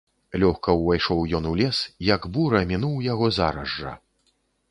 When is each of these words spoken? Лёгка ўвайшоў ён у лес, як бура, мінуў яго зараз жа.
Лёгка 0.43 0.73
ўвайшоў 0.77 1.19
ён 1.39 1.43
у 1.49 1.51
лес, 1.59 1.81
як 2.09 2.25
бура, 2.37 2.63
мінуў 2.73 2.95
яго 3.13 3.25
зараз 3.39 3.67
жа. 3.83 3.93